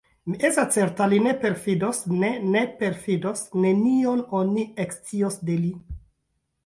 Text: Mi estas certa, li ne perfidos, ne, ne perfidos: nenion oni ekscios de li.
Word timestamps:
Mi 0.29 0.37
estas 0.47 0.75
certa, 0.77 1.05
li 1.11 1.17
ne 1.25 1.33
perfidos, 1.43 1.99
ne, 2.23 2.31
ne 2.55 2.63
perfidos: 2.79 3.43
nenion 3.67 4.25
oni 4.41 4.65
ekscios 4.87 5.39
de 5.51 5.63
li. 5.67 5.71